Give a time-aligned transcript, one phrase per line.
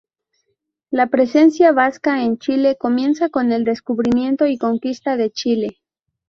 [0.89, 5.77] La presencia vasca en Chile comienza con el descubrimiento y conquista de Chile.